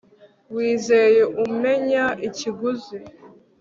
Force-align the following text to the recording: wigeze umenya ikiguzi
wigeze 0.53 1.23
umenya 1.45 2.05
ikiguzi 2.27 2.97